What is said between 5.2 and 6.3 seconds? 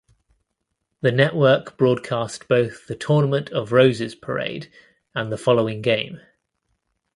the following game.